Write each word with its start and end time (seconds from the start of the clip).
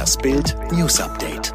Das 0.00 0.16
Bild 0.16 0.56
News 0.72 0.98
Update. 0.98 1.52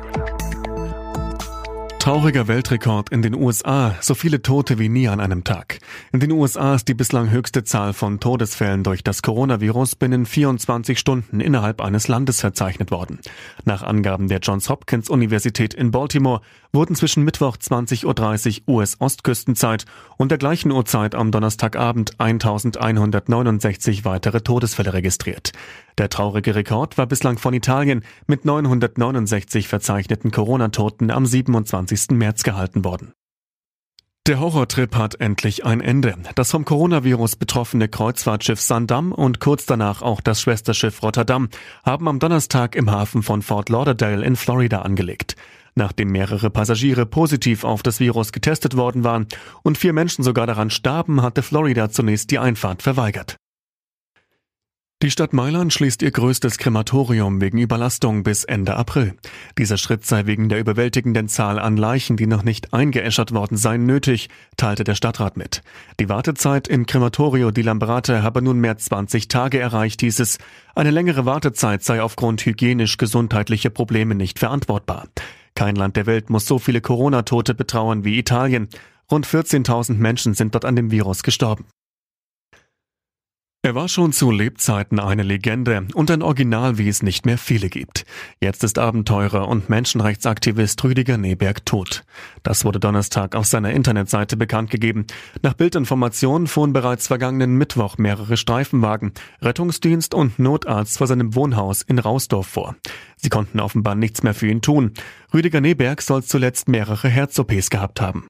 Trauriger 1.98 2.48
Weltrekord 2.48 3.10
in 3.10 3.24
den 3.24 3.34
USA, 3.34 3.96
so 4.02 4.14
viele 4.14 4.44
Tote 4.44 4.78
wie 4.78 4.88
nie 4.88 5.08
an 5.08 5.20
einem 5.20 5.44
Tag. 5.44 5.75
In 6.12 6.20
den 6.20 6.32
USA 6.32 6.76
ist 6.76 6.88
die 6.88 6.94
bislang 6.94 7.30
höchste 7.30 7.64
Zahl 7.64 7.94
von 7.94 8.20
Todesfällen 8.20 8.84
durch 8.84 9.04
das 9.04 9.22
Coronavirus 9.22 9.96
binnen 9.96 10.26
24 10.26 10.98
Stunden 10.98 11.40
innerhalb 11.40 11.82
eines 11.82 12.08
Landes 12.08 12.42
verzeichnet 12.42 12.92
worden. 12.92 13.20
Nach 13.64 13.84
Angaben 13.84 14.28
der 14.28 14.40
Johns 14.40 14.70
Hopkins 14.70 15.10
Universität 15.10 15.74
in 15.74 15.92
Baltimore 15.92 16.42
wurden 16.72 16.96
zwischen 16.96 17.24
Mittwoch 17.24 17.58
20.30 17.58 18.62
Uhr 18.68 18.76
US-Ostküstenzeit 18.76 19.86
und 20.18 20.32
der 20.32 20.38
gleichen 20.38 20.72
Uhrzeit 20.72 21.16
am 21.16 21.32
Donnerstagabend 21.32 22.20
1169 22.20 24.06
weitere 24.06 24.42
Todesfälle 24.42 24.94
registriert. 24.94 25.52
Der 25.98 26.10
traurige 26.10 26.56
Rekord 26.56 26.98
war 26.98 27.08
bislang 27.08 27.38
von 27.38 27.54
Italien 27.54 28.04
mit 28.28 28.46
969 28.46 29.68
verzeichneten 29.68 30.32
Corona-Toten 30.32 31.12
am 31.12 31.26
27. 31.26 32.12
März 32.12 32.44
gehalten 32.44 32.84
worden. 32.84 33.14
Der 34.28 34.40
Horrortrip 34.40 34.96
hat 34.96 35.22
endlich 35.22 35.66
ein 35.66 35.82
Ende. 35.82 36.16
Das 36.34 36.50
vom 36.50 36.66
Coronavirus 36.66 37.36
betroffene 37.36 37.88
Kreuzfahrtschiff 37.88 38.60
Sandam 38.60 39.12
und 39.12 39.40
kurz 39.40 39.68
danach 39.68 40.02
auch 40.02 40.20
das 40.20 40.42
Schwesterschiff 40.42 41.04
Rotterdam 41.04 41.48
haben 41.84 42.08
am 42.08 42.18
Donnerstag 42.18 42.76
im 42.76 42.90
Hafen 42.90 43.22
von 43.22 43.44
Fort 43.44 43.70
Lauderdale 43.70 44.26
in 44.26 44.36
Florida 44.36 44.82
angelegt. 44.82 45.36
Nachdem 45.76 46.12
mehrere 46.12 46.50
Passagiere 46.50 47.06
positiv 47.06 47.64
auf 47.64 47.84
das 47.84 48.00
Virus 48.00 48.32
getestet 48.32 48.76
worden 48.76 49.04
waren 49.04 49.28
und 49.62 49.78
vier 49.78 49.94
Menschen 49.94 50.24
sogar 50.24 50.48
daran 50.48 50.72
starben, 50.72 51.22
hatte 51.22 51.44
Florida 51.44 51.92
zunächst 51.92 52.32
die 52.32 52.40
Einfahrt 52.40 52.82
verweigert. 52.82 53.38
Die 55.06 55.12
Stadt 55.12 55.34
Mailand 55.34 55.72
schließt 55.72 56.02
ihr 56.02 56.10
größtes 56.10 56.58
Krematorium 56.58 57.40
wegen 57.40 57.60
Überlastung 57.60 58.24
bis 58.24 58.44
Ende 58.44 58.76
April. 58.76 59.14
Dieser 59.56 59.78
Schritt 59.78 60.04
sei 60.04 60.26
wegen 60.26 60.50
der 60.50 60.60
überwältigenden 60.60 61.28
Zahl 61.28 61.60
an 61.60 61.78
Leichen, 61.78 62.18
die 62.18 62.26
noch 62.26 62.42
nicht 62.42 62.74
eingeäschert 62.74 63.32
worden 63.32 63.56
seien, 63.56 63.86
nötig, 63.86 64.30
teilte 64.58 64.84
der 64.84 64.96
Stadtrat 64.96 65.38
mit. 65.38 65.62
Die 66.00 66.10
Wartezeit 66.10 66.68
im 66.68 66.88
Crematorio 66.88 67.52
di 67.52 67.62
Lambrate 67.62 68.24
habe 68.24 68.42
nunmehr 68.42 68.80
20 68.80 69.28
Tage 69.28 69.60
erreicht, 69.60 70.02
hieß 70.02 70.22
es. 70.22 70.40
Eine 70.74 70.90
längere 70.90 71.28
Wartezeit 71.28 71.84
sei 71.84 72.02
aufgrund 72.02 72.44
hygienisch-gesundheitlicher 72.44 73.70
Probleme 73.70 74.16
nicht 74.16 74.40
verantwortbar. 74.40 75.08
Kein 75.54 75.76
Land 75.76 75.98
der 75.98 76.08
Welt 76.08 76.32
muss 76.32 76.48
so 76.48 76.58
viele 76.58 76.82
Corona-Tote 76.82 77.54
betrauern 77.54 78.06
wie 78.06 78.18
Italien. 78.18 78.70
Rund 79.12 79.28
14.000 79.28 79.98
Menschen 79.98 80.34
sind 80.34 80.56
dort 80.56 80.66
an 80.66 80.76
dem 80.76 80.90
Virus 80.90 81.22
gestorben. 81.22 81.66
Er 83.66 83.74
war 83.74 83.88
schon 83.88 84.14
zu 84.14 84.30
Lebzeiten 84.30 85.00
eine 85.00 85.24
Legende 85.24 85.88
und 85.96 86.12
ein 86.12 86.22
Original, 86.22 86.78
wie 86.78 86.88
es 86.88 87.02
nicht 87.02 87.26
mehr 87.26 87.40
viele 87.40 87.68
gibt. 87.68 88.06
Jetzt 88.40 88.64
ist 88.64 88.78
Abenteurer 88.78 89.48
und 89.48 89.72
Menschenrechtsaktivist 89.72 90.84
Rüdiger 90.84 91.18
Neberg 91.18 91.66
tot. 91.66 92.04
Das 92.44 92.64
wurde 92.64 92.80
Donnerstag 92.80 93.36
auf 93.36 93.48
seiner 93.48 93.72
Internetseite 93.72 94.38
bekannt 94.38 94.70
gegeben. 94.70 95.08
Nach 95.42 95.56
Bildinformationen 95.56 96.46
fuhren 96.46 96.74
bereits 96.74 97.08
vergangenen 97.08 97.56
Mittwoch 97.56 97.98
mehrere 97.98 98.38
Streifenwagen, 98.38 99.14
Rettungsdienst 99.42 100.14
und 100.14 100.38
Notarzt 100.38 101.00
vor 101.00 101.08
seinem 101.08 101.34
Wohnhaus 101.34 101.82
in 101.82 101.98
Rausdorf 101.98 102.46
vor. 102.46 102.76
Sie 103.18 103.30
konnten 103.30 103.60
offenbar 103.60 103.96
nichts 103.96 104.22
mehr 104.22 104.36
für 104.36 104.48
ihn 104.48 104.62
tun. 104.62 104.94
Rüdiger 105.34 105.60
Neberg 105.60 106.04
soll 106.04 106.22
zuletzt 106.24 106.70
mehrere 106.70 107.10
Herz-OPs 107.10 107.72
gehabt 107.72 108.00
haben. 108.00 108.28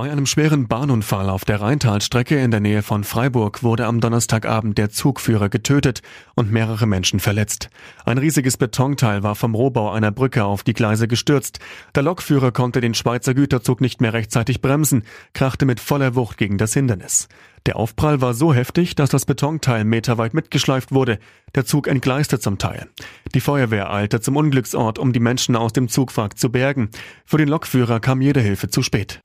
Bei 0.00 0.10
einem 0.10 0.24
schweren 0.24 0.66
Bahnunfall 0.66 1.28
auf 1.28 1.44
der 1.44 1.60
Rheintalstrecke 1.60 2.40
in 2.40 2.50
der 2.50 2.60
Nähe 2.60 2.82
von 2.82 3.04
Freiburg 3.04 3.62
wurde 3.62 3.84
am 3.84 4.00
Donnerstagabend 4.00 4.78
der 4.78 4.88
Zugführer 4.88 5.50
getötet 5.50 6.00
und 6.34 6.50
mehrere 6.50 6.86
Menschen 6.86 7.20
verletzt. 7.20 7.68
Ein 8.06 8.16
riesiges 8.16 8.56
Betonteil 8.56 9.22
war 9.22 9.34
vom 9.34 9.54
Rohbau 9.54 9.90
einer 9.90 10.10
Brücke 10.10 10.42
auf 10.46 10.62
die 10.62 10.72
Gleise 10.72 11.06
gestürzt. 11.06 11.58
Der 11.94 12.02
Lokführer 12.02 12.50
konnte 12.50 12.80
den 12.80 12.94
Schweizer 12.94 13.34
Güterzug 13.34 13.82
nicht 13.82 14.00
mehr 14.00 14.14
rechtzeitig 14.14 14.62
bremsen, 14.62 15.02
krachte 15.34 15.66
mit 15.66 15.80
voller 15.80 16.14
Wucht 16.14 16.38
gegen 16.38 16.56
das 16.56 16.72
Hindernis. 16.72 17.28
Der 17.66 17.76
Aufprall 17.76 18.22
war 18.22 18.32
so 18.32 18.54
heftig, 18.54 18.94
dass 18.94 19.10
das 19.10 19.26
Betonteil 19.26 19.84
meterweit 19.84 20.32
mitgeschleift 20.32 20.92
wurde. 20.92 21.18
Der 21.54 21.66
Zug 21.66 21.86
entgleiste 21.86 22.40
zum 22.40 22.56
Teil. 22.56 22.88
Die 23.34 23.40
Feuerwehr 23.40 23.92
eilte 23.92 24.22
zum 24.22 24.36
Unglücksort, 24.36 24.98
um 24.98 25.12
die 25.12 25.20
Menschen 25.20 25.56
aus 25.56 25.74
dem 25.74 25.88
Zugwrack 25.88 26.38
zu 26.38 26.50
bergen. 26.50 26.88
Für 27.26 27.36
den 27.36 27.48
Lokführer 27.48 28.00
kam 28.00 28.22
jede 28.22 28.40
Hilfe 28.40 28.70
zu 28.70 28.80
spät. 28.80 29.20